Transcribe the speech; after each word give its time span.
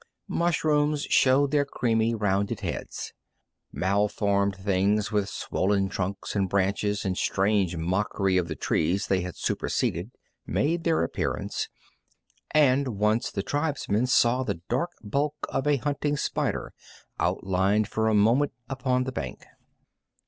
Mushrooms 0.27 1.03
showed 1.11 1.51
their 1.51 1.63
creamy, 1.63 2.15
rounded 2.15 2.61
heads. 2.61 3.13
Malformed 3.71 4.55
things 4.55 5.11
with 5.11 5.29
swollen 5.29 5.89
trunks 5.89 6.35
and 6.35 6.49
branches 6.49 7.05
in 7.05 7.13
strange 7.13 7.77
mockery 7.77 8.35
of 8.35 8.47
the 8.47 8.55
trees 8.55 9.05
they 9.05 9.21
had 9.21 9.35
superseded 9.35 10.09
made 10.43 10.85
their 10.85 11.03
appearance, 11.03 11.69
and 12.49 12.97
once 12.97 13.29
the 13.29 13.43
tribesmen 13.43 14.07
saw 14.07 14.41
the 14.41 14.61
dark 14.69 14.89
bulk 15.03 15.35
of 15.49 15.67
a 15.67 15.77
hunting 15.77 16.17
spider 16.17 16.73
outlined 17.19 17.87
for 17.87 18.07
a 18.07 18.15
moment 18.15 18.53
upon 18.67 19.03
the 19.03 19.11
bank. 19.11 19.45